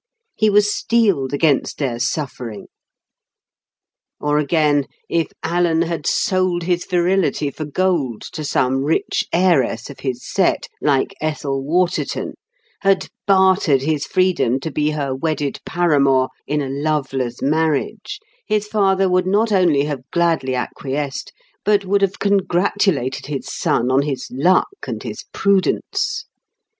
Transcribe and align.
He 0.35 0.49
was 0.49 0.73
steeled 0.73 1.31
against 1.31 1.77
their 1.77 1.99
suffering. 1.99 2.65
Or 4.19 4.39
again, 4.39 4.87
if 5.07 5.27
Alan 5.43 5.83
had 5.83 6.07
sold 6.07 6.63
his 6.63 6.85
virility 6.85 7.51
for 7.51 7.65
gold 7.65 8.23
to 8.31 8.43
some 8.43 8.83
rich 8.83 9.27
heiress 9.31 9.91
of 9.91 9.99
his 9.99 10.25
set, 10.27 10.67
like 10.81 11.13
Ethel 11.21 11.63
Waterton—had 11.63 13.09
bartered 13.27 13.83
his 13.83 14.07
freedom 14.07 14.59
to 14.61 14.71
be 14.71 14.89
her 14.89 15.13
wedded 15.15 15.59
paramour 15.67 16.29
in 16.47 16.63
a 16.63 16.67
loveless 16.67 17.39
marriage, 17.43 18.19
his 18.47 18.65
father 18.65 19.07
would 19.07 19.27
not 19.27 19.51
only 19.51 19.83
have 19.83 20.09
gladly 20.09 20.55
acquiesced, 20.55 21.31
but 21.63 21.85
would 21.85 22.01
have 22.01 22.17
congratulated 22.17 23.27
his 23.27 23.45
son 23.53 23.91
on 23.91 24.01
his 24.01 24.27
luck 24.31 24.87
and 24.87 25.03
his 25.03 25.25
prudence. 25.31 26.25